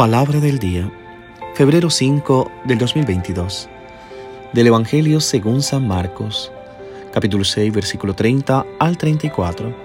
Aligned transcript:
Palabra 0.00 0.40
del 0.40 0.58
día, 0.58 0.90
febrero 1.52 1.90
5 1.90 2.50
del 2.64 2.78
2022, 2.78 3.68
del 4.54 4.68
Evangelio 4.68 5.20
según 5.20 5.60
San 5.60 5.86
Marcos, 5.86 6.50
capítulo 7.12 7.44
6, 7.44 7.70
versículo 7.70 8.14
30 8.14 8.64
al 8.78 8.96
34. 8.96 9.76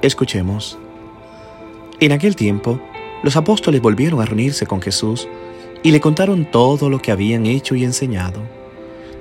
Escuchemos. 0.00 0.78
En 2.00 2.12
aquel 2.12 2.36
tiempo, 2.36 2.80
los 3.22 3.36
apóstoles 3.36 3.82
volvieron 3.82 4.22
a 4.22 4.24
reunirse 4.24 4.64
con 4.64 4.80
Jesús 4.80 5.28
y 5.82 5.90
le 5.90 6.00
contaron 6.00 6.50
todo 6.50 6.88
lo 6.88 7.02
que 7.02 7.12
habían 7.12 7.44
hecho 7.44 7.74
y 7.74 7.84
enseñado. 7.84 8.40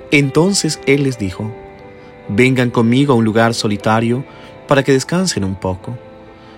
Entonces 0.09 0.79
Él 0.85 1.03
les 1.03 1.17
dijo, 1.17 1.51
vengan 2.29 2.69
conmigo 2.69 3.11
a 3.11 3.17
un 3.17 3.25
lugar 3.25 3.53
solitario 3.53 4.23
para 4.69 4.83
que 4.83 4.93
descansen 4.93 5.43
un 5.43 5.55
poco 5.55 5.97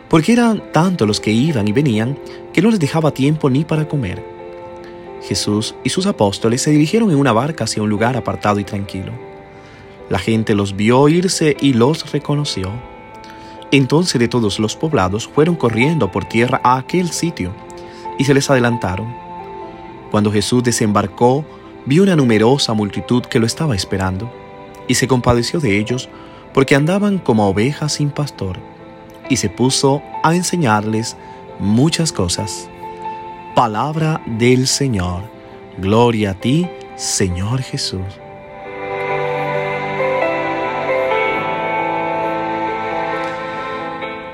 porque 0.09 0.33
eran 0.33 0.71
tantos 0.71 1.07
los 1.07 1.20
que 1.20 1.31
iban 1.31 1.67
y 1.67 1.71
venían 1.71 2.17
que 2.53 2.61
no 2.61 2.70
les 2.70 2.80
dejaba 2.80 3.11
tiempo 3.11 3.49
ni 3.49 3.66
para 3.66 3.88
comer. 3.88 4.23
Jesús 5.23 5.75
y 5.84 5.89
sus 5.89 6.05
apóstoles 6.05 6.61
se 6.61 6.71
dirigieron 6.71 7.09
en 7.09 7.17
una 7.17 7.34
barca 7.34 7.63
hacia 7.63 7.81
un 7.81 7.89
lugar 7.89 8.16
apartado 8.16 8.59
y 8.59 8.63
tranquilo. 8.63 9.11
La 10.09 10.20
gente 10.20 10.53
los 10.53 10.75
vio 10.75 11.09
irse 11.09 11.57
y 11.59 11.73
los 11.73 12.11
reconoció. 12.11 12.71
Entonces 13.71 14.20
de 14.20 14.27
todos 14.27 14.59
los 14.59 14.75
poblados 14.75 15.27
fueron 15.27 15.55
corriendo 15.55 16.11
por 16.11 16.25
tierra 16.25 16.61
a 16.63 16.77
aquel 16.77 17.09
sitio 17.09 17.52
y 18.19 18.25
se 18.25 18.35
les 18.35 18.49
adelantaron. 18.49 19.16
Cuando 20.11 20.31
Jesús 20.31 20.63
desembarcó, 20.63 21.44
vio 21.85 22.03
una 22.03 22.16
numerosa 22.16 22.73
multitud 22.73 23.23
que 23.23 23.39
lo 23.39 23.47
estaba 23.47 23.75
esperando 23.75 24.31
y 24.88 24.94
se 24.94 25.08
compadeció 25.08 25.59
de 25.59 25.80
ellos 25.80 26.09
porque 26.53 26.75
andaban 26.75 27.17
como 27.17 27.49
ovejas 27.49 27.94
sin 27.94 28.11
pastor 28.11 28.74
y 29.29 29.38
se 29.38 29.49
puso 29.49 30.02
a 30.23 30.35
enseñarles 30.35 31.17
muchas 31.59 32.11
cosas. 32.11 32.70
Palabra 33.55 34.22
del 34.25 34.67
Señor. 34.67 35.23
Gloria 35.77 36.31
a 36.31 36.33
ti, 36.33 36.67
Señor 36.95 37.61
Jesús. 37.61 38.02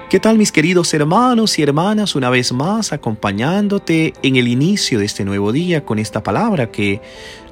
¿Qué 0.10 0.20
tal 0.20 0.38
mis 0.38 0.52
queridos 0.52 0.94
hermanos 0.94 1.58
y 1.58 1.64
hermanas? 1.64 2.16
Una 2.16 2.30
vez 2.30 2.52
más 2.52 2.92
acompañándote 2.92 4.14
en 4.22 4.36
el 4.36 4.50
inicio 4.50 5.00
de 5.00 5.06
este 5.06 5.24
nuevo 5.24 5.54
día 5.54 5.86
con 5.86 6.00
esta 6.00 6.22
palabra 6.22 6.70
que 6.70 7.00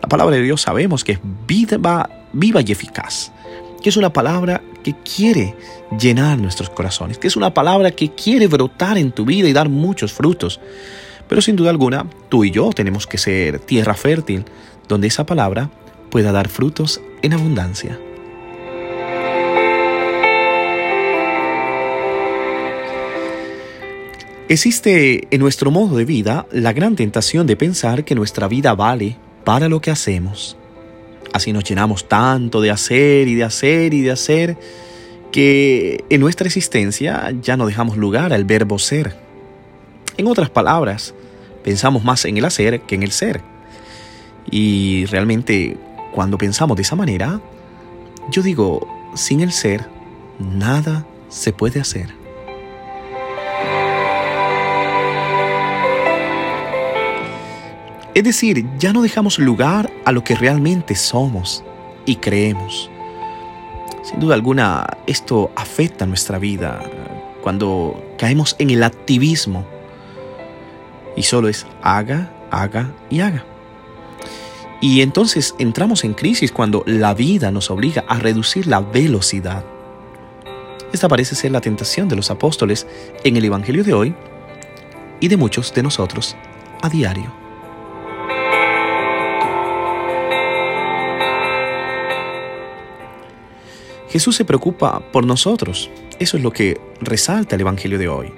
la 0.01 0.09
palabra 0.09 0.35
de 0.35 0.41
Dios 0.41 0.63
sabemos 0.63 1.05
que 1.05 1.13
es 1.13 1.19
viva, 1.47 2.09
viva 2.33 2.61
y 2.61 2.71
eficaz 2.73 3.31
que 3.81 3.89
es 3.89 3.97
una 3.97 4.13
palabra 4.13 4.61
que 4.83 4.93
quiere 4.93 5.55
llenar 5.99 6.37
nuestros 6.37 6.69
corazones, 6.69 7.17
que 7.17 7.27
es 7.27 7.35
una 7.35 7.53
palabra 7.53 7.91
que 7.91 8.09
quiere 8.09 8.47
brotar 8.47 8.97
en 8.97 9.11
tu 9.11 9.25
vida 9.25 9.47
y 9.47 9.53
dar 9.53 9.69
muchos 9.69 10.13
frutos. 10.13 10.59
Pero 11.27 11.41
sin 11.41 11.55
duda 11.55 11.69
alguna, 11.69 12.05
tú 12.29 12.43
y 12.43 12.51
yo 12.51 12.69
tenemos 12.71 13.07
que 13.07 13.17
ser 13.17 13.59
tierra 13.59 13.93
fértil 13.93 14.45
donde 14.87 15.07
esa 15.07 15.25
palabra 15.25 15.69
pueda 16.09 16.31
dar 16.31 16.49
frutos 16.49 17.01
en 17.21 17.33
abundancia. 17.33 17.99
Existe 24.49 25.27
en 25.29 25.41
nuestro 25.41 25.69
modo 25.69 25.97
de 25.97 26.05
vida 26.05 26.47
la 26.51 26.73
gran 26.73 26.95
tentación 26.95 27.45
de 27.45 27.55
pensar 27.55 28.03
que 28.03 28.15
nuestra 28.15 28.47
vida 28.47 28.73
vale 28.73 29.15
para 29.43 29.69
lo 29.69 29.79
que 29.79 29.91
hacemos. 29.91 30.57
Así 31.33 31.53
nos 31.53 31.63
llenamos 31.63 32.07
tanto 32.07 32.61
de 32.61 32.71
hacer 32.71 33.27
y 33.27 33.35
de 33.35 33.43
hacer 33.43 33.93
y 33.93 34.01
de 34.01 34.11
hacer 34.11 34.57
que 35.31 36.03
en 36.09 36.21
nuestra 36.21 36.47
existencia 36.47 37.33
ya 37.41 37.55
no 37.55 37.67
dejamos 37.67 37.97
lugar 37.97 38.33
al 38.33 38.45
verbo 38.45 38.79
ser. 38.79 39.15
En 40.17 40.27
otras 40.27 40.49
palabras, 40.49 41.13
pensamos 41.63 42.03
más 42.03 42.25
en 42.25 42.37
el 42.37 42.45
hacer 42.45 42.81
que 42.81 42.95
en 42.95 43.03
el 43.03 43.11
ser. 43.11 43.41
Y 44.49 45.05
realmente 45.05 45.77
cuando 46.11 46.37
pensamos 46.37 46.75
de 46.75 46.83
esa 46.83 46.95
manera, 46.95 47.39
yo 48.31 48.41
digo, 48.41 48.87
sin 49.15 49.41
el 49.41 49.51
ser, 49.51 49.85
nada 50.39 51.05
se 51.29 51.53
puede 51.53 51.79
hacer. 51.79 52.09
Es 58.19 58.25
decir, 58.25 58.65
ya 58.77 58.91
no 58.91 59.01
dejamos 59.01 59.39
lugar 59.39 59.89
a 60.03 60.11
lo 60.11 60.25
que 60.25 60.35
realmente 60.35 60.93
somos 60.93 61.63
y 62.05 62.17
creemos. 62.17 62.91
Sin 64.03 64.19
duda 64.19 64.35
alguna, 64.35 64.85
esto 65.07 65.51
afecta 65.55 66.05
nuestra 66.05 66.37
vida 66.37 66.83
cuando 67.41 68.03
caemos 68.17 68.57
en 68.59 68.71
el 68.71 68.83
activismo 68.83 69.65
y 71.15 71.23
solo 71.23 71.47
es 71.47 71.65
haga, 71.81 72.29
haga 72.51 72.91
y 73.09 73.21
haga. 73.21 73.45
Y 74.81 74.99
entonces 74.99 75.55
entramos 75.57 76.03
en 76.03 76.13
crisis 76.13 76.51
cuando 76.51 76.83
la 76.85 77.13
vida 77.13 77.51
nos 77.51 77.71
obliga 77.71 78.03
a 78.09 78.19
reducir 78.19 78.67
la 78.67 78.81
velocidad. 78.81 79.63
Esta 80.91 81.07
parece 81.07 81.35
ser 81.35 81.51
la 81.51 81.61
tentación 81.61 82.09
de 82.09 82.17
los 82.17 82.29
apóstoles 82.31 82.85
en 83.23 83.37
el 83.37 83.45
Evangelio 83.45 83.85
de 83.85 83.93
hoy 83.93 84.13
y 85.21 85.29
de 85.29 85.37
muchos 85.37 85.73
de 85.73 85.83
nosotros 85.83 86.35
a 86.81 86.89
diario. 86.89 87.48
Jesús 94.09 94.35
se 94.35 94.45
preocupa 94.45 94.99
por 95.11 95.25
nosotros. 95.25 95.89
Eso 96.19 96.37
es 96.37 96.43
lo 96.43 96.51
que 96.51 96.79
resalta 96.99 97.55
el 97.55 97.61
Evangelio 97.61 97.99
de 97.99 98.07
hoy. 98.07 98.33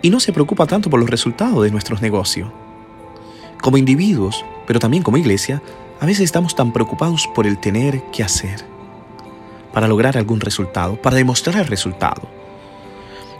Y 0.00 0.10
no 0.10 0.20
se 0.20 0.32
preocupa 0.32 0.66
tanto 0.66 0.90
por 0.90 1.00
los 1.00 1.10
resultados 1.10 1.62
de 1.62 1.70
nuestros 1.70 2.00
negocios. 2.00 2.50
Como 3.60 3.76
individuos, 3.76 4.44
pero 4.66 4.80
también 4.80 5.02
como 5.02 5.18
iglesia, 5.18 5.62
a 6.00 6.06
veces 6.06 6.24
estamos 6.24 6.56
tan 6.56 6.72
preocupados 6.72 7.28
por 7.34 7.46
el 7.46 7.60
tener 7.60 8.02
que 8.10 8.24
hacer, 8.24 8.64
para 9.72 9.86
lograr 9.86 10.16
algún 10.16 10.40
resultado, 10.40 11.00
para 11.00 11.16
demostrar 11.16 11.56
el 11.56 11.66
resultado, 11.68 12.22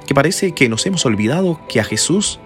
que 0.06 0.14
parece 0.14 0.52
que 0.52 0.68
nos 0.68 0.86
hemos 0.86 1.04
olvidado 1.04 1.60
que 1.68 1.80
a 1.80 1.84
Jesús 1.84 2.38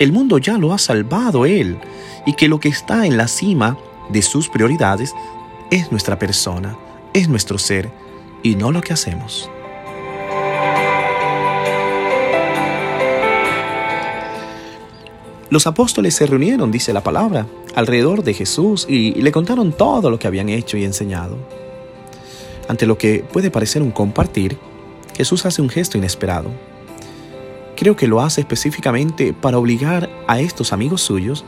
el 0.00 0.10
mundo 0.10 0.38
ya 0.38 0.58
lo 0.58 0.72
ha 0.72 0.78
salvado 0.78 1.46
Él 1.46 1.78
y 2.26 2.32
que 2.32 2.48
lo 2.48 2.58
que 2.58 2.68
está 2.68 3.06
en 3.06 3.16
la 3.16 3.28
cima 3.28 3.78
de 4.08 4.22
sus 4.22 4.48
prioridades 4.48 5.14
es 5.70 5.92
nuestra 5.92 6.18
persona, 6.18 6.76
es 7.14 7.28
nuestro 7.28 7.56
ser, 7.58 7.88
y 8.42 8.56
no 8.56 8.72
lo 8.72 8.80
que 8.80 8.92
hacemos. 8.92 9.50
Los 15.50 15.66
apóstoles 15.66 16.14
se 16.14 16.26
reunieron, 16.26 16.70
dice 16.70 16.94
la 16.94 17.02
palabra, 17.02 17.46
alrededor 17.74 18.22
de 18.22 18.32
Jesús 18.32 18.86
y 18.88 19.12
le 19.20 19.32
contaron 19.32 19.72
todo 19.72 20.10
lo 20.10 20.18
que 20.18 20.26
habían 20.26 20.48
hecho 20.48 20.78
y 20.78 20.84
enseñado. 20.84 21.36
Ante 22.68 22.86
lo 22.86 22.96
que 22.96 23.22
puede 23.30 23.50
parecer 23.50 23.82
un 23.82 23.90
compartir, 23.90 24.56
Jesús 25.14 25.44
hace 25.44 25.60
un 25.60 25.68
gesto 25.68 25.98
inesperado. 25.98 26.50
Creo 27.76 27.96
que 27.96 28.06
lo 28.06 28.22
hace 28.22 28.40
específicamente 28.40 29.34
para 29.34 29.58
obligar 29.58 30.08
a 30.26 30.40
estos 30.40 30.72
amigos 30.72 31.02
suyos 31.02 31.44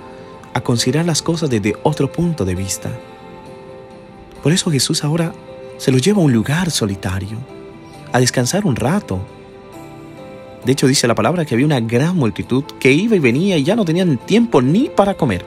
a 0.52 0.60
considerar 0.60 1.06
las 1.06 1.22
cosas 1.22 1.48
desde 1.48 1.76
otro 1.82 2.12
punto 2.12 2.44
de 2.44 2.54
vista. 2.54 2.90
Por 4.42 4.52
eso 4.52 4.70
Jesús 4.70 5.02
ahora 5.02 5.32
se 5.84 5.92
los 5.92 6.00
lleva 6.00 6.22
a 6.22 6.24
un 6.24 6.32
lugar 6.32 6.70
solitario, 6.70 7.36
a 8.10 8.18
descansar 8.18 8.64
un 8.64 8.74
rato. 8.74 9.20
De 10.64 10.72
hecho, 10.72 10.86
dice 10.86 11.06
la 11.06 11.14
palabra 11.14 11.44
que 11.44 11.52
había 11.52 11.66
una 11.66 11.80
gran 11.80 12.16
multitud 12.16 12.64
que 12.80 12.90
iba 12.90 13.16
y 13.16 13.18
venía 13.18 13.58
y 13.58 13.64
ya 13.64 13.76
no 13.76 13.84
tenían 13.84 14.16
tiempo 14.16 14.62
ni 14.62 14.88
para 14.88 15.12
comer. 15.12 15.44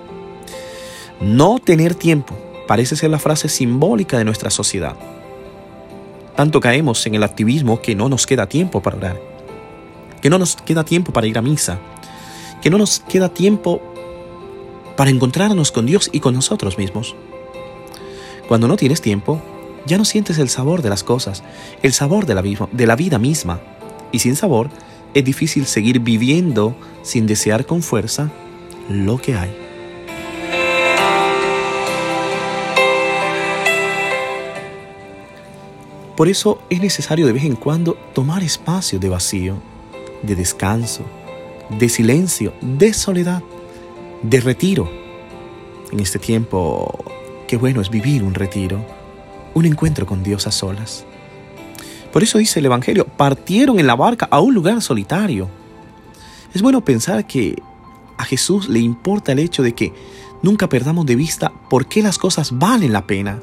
No 1.20 1.58
tener 1.58 1.96
tiempo 1.96 2.38
parece 2.68 2.96
ser 2.96 3.10
la 3.10 3.18
frase 3.18 3.50
simbólica 3.50 4.20
de 4.20 4.26
nuestra 4.26 4.52
sociedad. 4.52 4.96
Tanto 6.36 6.60
caemos 6.60 7.04
en 7.08 7.16
el 7.16 7.24
activismo 7.24 7.82
que 7.82 7.96
no 7.96 8.08
nos 8.08 8.28
queda 8.28 8.48
tiempo 8.48 8.80
para 8.80 8.98
orar, 8.98 9.20
que 10.22 10.30
no 10.30 10.38
nos 10.38 10.56
queda 10.58 10.86
tiempo 10.86 11.12
para 11.12 11.26
ir 11.26 11.40
a 11.40 11.42
misa, 11.42 11.80
que 12.62 12.70
no 12.70 12.78
nos 12.78 13.00
queda 13.00 13.30
tiempo 13.30 13.82
para 14.96 15.10
encontrarnos 15.10 15.72
con 15.72 15.88
Dios 15.88 16.12
y 16.14 16.20
con 16.20 16.36
nosotros 16.36 16.78
mismos. 16.78 17.16
Cuando 18.48 18.68
no 18.68 18.78
tienes 18.78 19.02
tiempo, 19.02 19.42
ya 19.88 19.98
no 19.98 20.06
sientes 20.06 20.38
el 20.38 20.50
sabor 20.50 20.82
de 20.82 20.90
las 20.90 21.04
cosas, 21.04 21.44
el 21.82 21.94
sabor 21.94 22.26
de 22.26 22.36
la, 22.86 22.96
vida 22.96 23.18
misma. 23.18 23.60
Y 24.12 24.20
sin 24.20 24.36
sabor 24.36 24.70
es 25.14 25.24
difícil 25.24 25.66
seguir 25.66 26.00
viviendo 26.00 26.76
sin 27.02 27.26
desear 27.26 27.66
con 27.66 27.82
fuerza 27.82 28.30
lo 28.90 29.18
que 29.18 29.36
hay. 29.36 29.56
Por 36.16 36.28
eso 36.28 36.60
es 36.70 36.82
necesario 36.82 37.28
de 37.28 37.34
vez 37.34 37.44
en 37.44 37.56
cuando 37.56 37.94
tomar 38.14 38.44
espacio 38.44 39.00
de 39.00 39.08
vacío, 39.08 39.56
de 40.24 40.36
descanso, 40.36 41.04
de 41.70 41.90
silencio, 41.90 42.54
de 42.62 42.94
soledad, 42.94 43.44
de 44.24 44.42
retiro. 44.42 44.90
En 45.92 46.00
este 46.00 46.18
tiempo, 46.18 47.06
qué 47.48 47.56
bueno 47.56 47.82
es 47.82 47.90
vivir 47.90 48.24
un 48.24 48.34
retiro 48.34 48.97
un 49.58 49.66
encuentro 49.66 50.06
con 50.06 50.22
Dios 50.22 50.46
a 50.46 50.52
solas. 50.52 51.04
Por 52.14 52.22
eso 52.22 52.38
dice 52.38 52.60
el 52.60 52.68
Evangelio, 52.68 53.08
partieron 53.08 53.80
en 53.80 53.88
la 53.88 53.96
barca 53.96 54.28
a 54.30 54.40
un 54.40 54.54
lugar 54.54 54.82
solitario. 54.84 55.50
Es 56.54 56.62
bueno 56.62 56.86
pensar 56.86 57.26
que 57.26 57.62
a 58.18 58.24
Jesús 58.24 58.70
le 58.70 58.80
importa 58.80 59.32
el 59.32 59.40
hecho 59.40 59.64
de 59.64 59.74
que 59.74 59.94
nunca 60.44 60.70
perdamos 60.70 61.08
de 61.08 61.16
vista 61.16 61.52
por 61.70 61.88
qué 61.88 62.04
las 62.04 62.20
cosas 62.20 62.58
valen 62.58 62.94
la 62.94 63.08
pena 63.08 63.40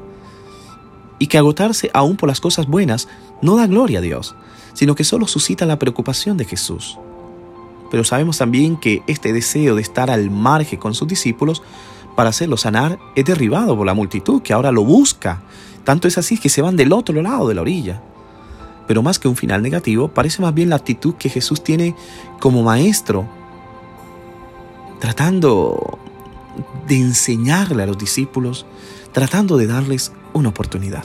y 1.19 1.27
que 1.27 1.37
agotarse 1.37 1.91
aún 1.93 2.15
por 2.15 2.29
las 2.29 2.39
cosas 2.39 2.67
buenas 2.67 3.09
no 3.41 3.57
da 3.57 3.67
gloria 3.67 3.99
a 3.99 4.01
Dios, 4.01 4.35
sino 4.73 4.95
que 4.95 5.03
solo 5.03 5.27
suscita 5.27 5.65
la 5.65 5.79
preocupación 5.79 6.37
de 6.37 6.45
Jesús. 6.45 6.97
Pero 7.91 8.05
sabemos 8.05 8.37
también 8.37 8.77
que 8.77 9.03
este 9.07 9.33
deseo 9.33 9.75
de 9.75 9.81
estar 9.81 10.09
al 10.09 10.31
margen 10.31 10.79
con 10.79 10.95
sus 10.95 11.09
discípulos 11.09 11.61
para 12.15 12.29
hacerlo 12.29 12.57
sanar 12.57 12.97
es 13.15 13.25
derribado 13.25 13.75
por 13.75 13.85
la 13.85 13.93
multitud 13.93 14.41
que 14.41 14.53
ahora 14.53 14.71
lo 14.71 14.83
busca. 14.83 15.41
Tanto 15.83 16.07
es 16.07 16.17
así 16.17 16.37
que 16.37 16.49
se 16.49 16.61
van 16.61 16.75
del 16.75 16.93
otro 16.93 17.21
lado 17.21 17.47
de 17.47 17.55
la 17.55 17.61
orilla. 17.61 18.01
Pero 18.87 19.01
más 19.01 19.19
que 19.19 19.27
un 19.27 19.35
final 19.35 19.61
negativo, 19.61 20.07
parece 20.07 20.41
más 20.41 20.53
bien 20.53 20.69
la 20.69 20.77
actitud 20.77 21.15
que 21.15 21.29
Jesús 21.29 21.63
tiene 21.63 21.95
como 22.39 22.63
maestro, 22.63 23.27
tratando 24.99 25.99
de 26.87 26.97
enseñarle 26.97 27.83
a 27.83 27.85
los 27.87 27.97
discípulos, 27.97 28.65
tratando 29.11 29.57
de 29.57 29.67
darles 29.67 30.11
una 30.33 30.49
oportunidad. 30.49 31.03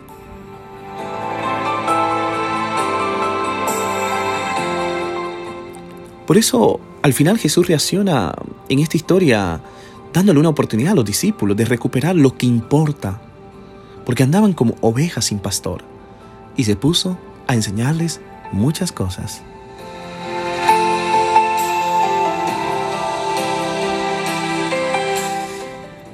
Por 6.27 6.39
eso, 6.39 6.81
al 7.03 7.13
final 7.13 7.39
Jesús 7.39 7.67
reacciona 7.67 8.33
en 8.69 8.79
esta 8.79 8.97
historia 8.97 9.61
dándole 10.13 10.41
una 10.41 10.49
oportunidad 10.49 10.93
a 10.93 10.97
los 10.97 11.05
discípulos 11.05 11.57
de 11.57 11.65
recuperar 11.65 12.17
lo 12.17 12.37
que 12.37 12.47
importa, 12.47 13.21
porque 14.05 14.23
andaban 14.23 14.53
como 14.53 14.75
ovejas 14.81 15.27
sin 15.27 15.39
pastor, 15.39 15.83
y 16.57 16.65
se 16.65 16.77
puso 16.77 17.17
a 17.47 17.55
enseñarles 17.55 18.21
muchas 18.53 18.93
cosas. 18.93 19.43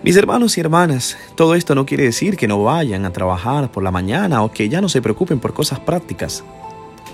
Mis 0.03 0.17
hermanos 0.17 0.57
y 0.57 0.61
hermanas, 0.61 1.17
todo 1.35 1.57
esto 1.57 1.75
no 1.75 1.85
quiere 1.85 2.05
decir 2.05 2.37
que 2.37 2.47
no 2.47 2.63
vayan 2.63 3.05
a 3.05 3.13
trabajar 3.13 3.73
por 3.73 3.83
la 3.83 3.91
mañana 3.91 4.45
o 4.45 4.53
que 4.53 4.69
ya 4.69 4.81
no 4.81 4.89
se 4.89 5.03
preocupen 5.03 5.41
por 5.41 5.53
cosas 5.53 5.81
prácticas, 5.81 6.45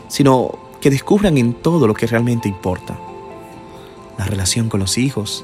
sino 0.08 0.58
que 0.78 0.90
descubran 0.90 1.38
en 1.38 1.54
todo 1.54 1.86
lo 1.86 1.94
que 1.94 2.06
realmente 2.06 2.50
importa. 2.50 2.98
La 4.18 4.26
relación 4.26 4.68
con 4.68 4.80
los 4.80 4.98
hijos, 4.98 5.42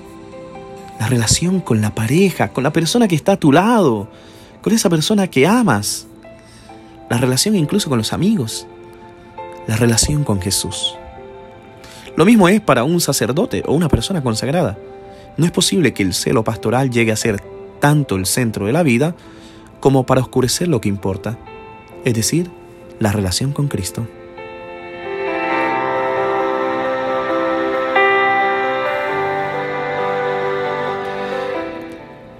la 0.98 1.08
relación 1.08 1.60
con 1.60 1.80
la 1.80 1.94
pareja, 1.94 2.48
con 2.48 2.64
la 2.64 2.72
persona 2.72 3.08
que 3.08 3.14
está 3.14 3.32
a 3.32 3.36
tu 3.36 3.52
lado, 3.52 4.08
con 4.62 4.72
esa 4.72 4.90
persona 4.90 5.28
que 5.28 5.46
amas, 5.46 6.06
la 7.08 7.18
relación 7.18 7.54
incluso 7.54 7.88
con 7.88 7.98
los 7.98 8.12
amigos, 8.12 8.66
la 9.66 9.76
relación 9.76 10.24
con 10.24 10.40
Jesús. 10.40 10.96
Lo 12.16 12.24
mismo 12.24 12.48
es 12.48 12.60
para 12.60 12.84
un 12.84 13.00
sacerdote 13.00 13.62
o 13.66 13.74
una 13.74 13.88
persona 13.88 14.22
consagrada. 14.22 14.76
No 15.36 15.46
es 15.46 15.52
posible 15.52 15.94
que 15.94 16.02
el 16.02 16.14
celo 16.14 16.42
pastoral 16.42 16.90
llegue 16.90 17.12
a 17.12 17.16
ser 17.16 17.40
tanto 17.80 18.16
el 18.16 18.26
centro 18.26 18.66
de 18.66 18.72
la 18.72 18.82
vida 18.82 19.14
como 19.78 20.04
para 20.04 20.20
oscurecer 20.20 20.66
lo 20.66 20.80
que 20.80 20.88
importa, 20.88 21.38
es 22.04 22.14
decir, 22.14 22.50
la 22.98 23.12
relación 23.12 23.52
con 23.52 23.68
Cristo. 23.68 24.08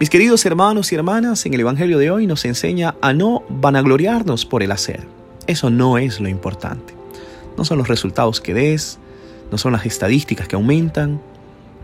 Mis 0.00 0.10
queridos 0.10 0.46
hermanos 0.46 0.92
y 0.92 0.94
hermanas, 0.94 1.44
en 1.44 1.54
el 1.54 1.60
Evangelio 1.60 1.98
de 1.98 2.12
hoy 2.12 2.28
nos 2.28 2.44
enseña 2.44 2.94
a 3.02 3.12
no 3.12 3.42
vanagloriarnos 3.48 4.46
por 4.46 4.62
el 4.62 4.70
hacer. 4.70 5.08
Eso 5.48 5.70
no 5.70 5.98
es 5.98 6.20
lo 6.20 6.28
importante. 6.28 6.94
No 7.56 7.64
son 7.64 7.78
los 7.78 7.88
resultados 7.88 8.40
que 8.40 8.54
des, 8.54 9.00
no 9.50 9.58
son 9.58 9.72
las 9.72 9.86
estadísticas 9.86 10.46
que 10.46 10.54
aumentan, 10.54 11.20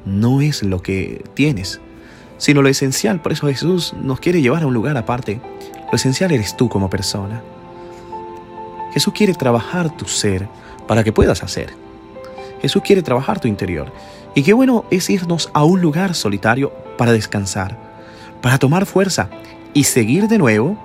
no 0.04 0.40
es 0.40 0.62
lo 0.62 0.80
que 0.80 1.24
tienes, 1.34 1.80
sino 2.38 2.62
lo 2.62 2.68
esencial. 2.68 3.20
Por 3.20 3.32
eso 3.32 3.48
Jesús 3.48 3.94
nos 4.00 4.20
quiere 4.20 4.40
llevar 4.40 4.62
a 4.62 4.68
un 4.68 4.74
lugar 4.74 4.96
aparte. 4.96 5.40
Lo 5.90 5.96
esencial 5.96 6.30
eres 6.30 6.56
tú 6.56 6.68
como 6.68 6.88
persona. 6.88 7.42
Jesús 8.92 9.12
quiere 9.12 9.34
trabajar 9.34 9.96
tu 9.96 10.04
ser 10.04 10.46
para 10.86 11.02
que 11.02 11.10
puedas 11.10 11.42
hacer. 11.42 11.70
Jesús 12.62 12.80
quiere 12.84 13.02
trabajar 13.02 13.40
tu 13.40 13.48
interior. 13.48 13.92
Y 14.36 14.44
qué 14.44 14.52
bueno 14.52 14.84
es 14.92 15.10
irnos 15.10 15.50
a 15.52 15.64
un 15.64 15.80
lugar 15.80 16.14
solitario 16.14 16.72
para 16.96 17.10
descansar 17.10 17.83
para 18.44 18.58
tomar 18.58 18.84
fuerza 18.84 19.30
y 19.72 19.84
seguir 19.84 20.28
de 20.28 20.36
nuevo 20.36 20.76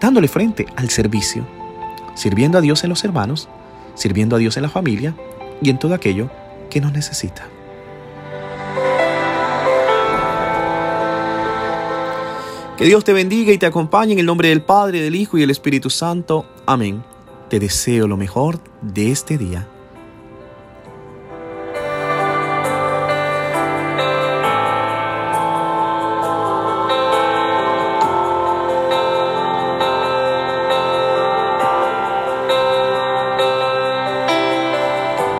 dándole 0.00 0.26
frente 0.26 0.66
al 0.74 0.90
servicio, 0.90 1.46
sirviendo 2.16 2.58
a 2.58 2.60
Dios 2.60 2.82
en 2.82 2.90
los 2.90 3.04
hermanos, 3.04 3.48
sirviendo 3.94 4.34
a 4.34 4.40
Dios 4.40 4.56
en 4.56 4.64
la 4.64 4.68
familia 4.68 5.14
y 5.62 5.70
en 5.70 5.78
todo 5.78 5.94
aquello 5.94 6.28
que 6.70 6.80
nos 6.80 6.92
necesita. 6.92 7.46
Que 12.76 12.84
Dios 12.84 13.04
te 13.04 13.12
bendiga 13.12 13.52
y 13.52 13.58
te 13.58 13.66
acompañe 13.66 14.14
en 14.14 14.18
el 14.18 14.26
nombre 14.26 14.48
del 14.48 14.62
Padre, 14.62 15.00
del 15.00 15.14
Hijo 15.14 15.36
y 15.36 15.42
del 15.42 15.50
Espíritu 15.50 15.90
Santo. 15.90 16.44
Amén. 16.66 17.04
Te 17.48 17.60
deseo 17.60 18.08
lo 18.08 18.16
mejor 18.16 18.58
de 18.82 19.12
este 19.12 19.38
día. 19.38 19.68